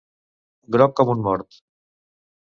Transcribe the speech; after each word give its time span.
Groc 0.75 0.95
com 0.99 1.11
un 1.15 1.21
mort. 1.27 1.59